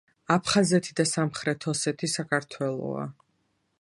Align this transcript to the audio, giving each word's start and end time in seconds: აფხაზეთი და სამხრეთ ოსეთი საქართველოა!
აფხაზეთი 0.35 0.95
და 0.99 1.05
სამხრეთ 1.09 1.67
ოსეთი 1.73 2.09
საქართველოა! 2.15 3.05